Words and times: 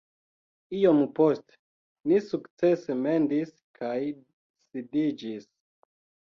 Iom 0.77 1.01
poste, 1.19 1.57
ni 2.13 2.23
sukcese 2.29 2.97
mendis 3.03 3.55
kaj 3.83 3.95
sidiĝis 4.11 5.51